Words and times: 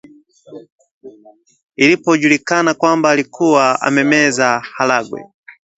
Ilipojulikana 1.75 2.73
kwamba 2.73 3.09
alikuwa 3.11 3.81
amemeza 3.81 4.59
haragwe 4.59 5.23